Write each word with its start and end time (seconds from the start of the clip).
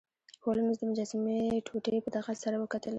هولمز 0.43 0.77
د 0.79 0.83
مجسمې 0.91 1.39
ټوټې 1.65 1.97
په 2.03 2.09
دقت 2.15 2.37
سره 2.43 2.55
وکتلې. 2.61 2.89